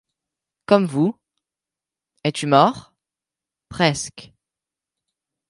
[0.65, 1.15] Comme vous.—
[2.23, 2.95] Es-tu mort?—
[3.69, 4.33] Presque.